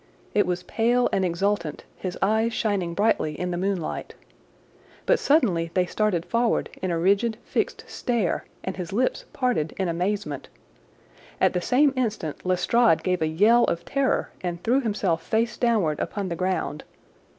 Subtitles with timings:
[0.33, 4.15] It was pale and exultant, his eyes shining brightly in the moonlight.
[5.05, 9.87] But suddenly they started forward in a rigid, fixed stare, and his lips parted in
[9.87, 10.49] amazement.
[11.39, 15.99] At the same instant Lestrade gave a yell of terror and threw himself face downward
[15.99, 16.83] upon the ground.